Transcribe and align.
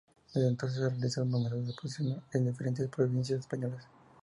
Desde 0.33 0.47
entonces 0.47 0.81
ha 0.81 0.89
realizado 0.89 1.27
numerosas 1.27 1.69
exposiciones 1.69 2.17
en 2.33 2.47
diferentes 2.47 2.89
provincias 2.89 3.41
españolas. 3.41 3.85